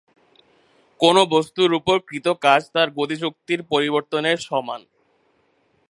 [0.99, 4.81] কোন বস্তুর উপর কৃত কাজ তার গতিশক্তির পরিবর্তনের সমান।